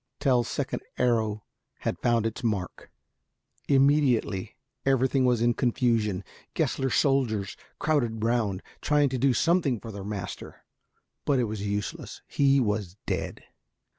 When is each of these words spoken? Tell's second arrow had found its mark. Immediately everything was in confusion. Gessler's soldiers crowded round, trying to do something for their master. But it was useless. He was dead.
Tell's 0.19 0.47
second 0.47 0.81
arrow 0.97 1.43
had 1.81 1.99
found 1.99 2.25
its 2.25 2.43
mark. 2.43 2.89
Immediately 3.67 4.55
everything 4.83 5.25
was 5.25 5.43
in 5.43 5.53
confusion. 5.53 6.23
Gessler's 6.55 6.95
soldiers 6.95 7.55
crowded 7.77 8.23
round, 8.23 8.63
trying 8.81 9.09
to 9.09 9.19
do 9.19 9.35
something 9.35 9.79
for 9.79 9.91
their 9.91 10.03
master. 10.03 10.65
But 11.23 11.37
it 11.37 11.43
was 11.43 11.61
useless. 11.67 12.23
He 12.27 12.59
was 12.59 12.97
dead. 13.05 13.43